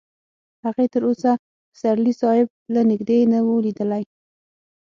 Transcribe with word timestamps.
هغې 0.65 0.85
تر 0.93 1.01
اوسه 1.09 1.31
پسرلي 1.71 2.13
صاحب 2.21 2.47
له 2.73 2.81
نږدې 2.91 3.19
نه 3.31 3.39
و 3.47 3.63
لیدلی 3.65 4.03